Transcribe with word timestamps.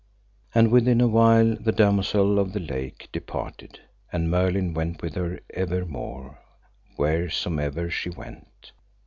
And 0.55 0.71
within 0.71 0.99
a 0.99 1.07
while 1.07 1.55
the 1.59 1.71
Damosel 1.71 2.39
of 2.39 2.53
the 2.53 2.59
Lake 2.59 3.07
departed, 3.11 3.81
and 4.11 4.31
Merlin 4.31 4.73
went 4.73 5.03
with 5.03 5.13
her 5.13 5.39
evermore 5.51 6.39
wheresomever 6.97 7.87
she 7.91 8.09
went. 8.09 8.71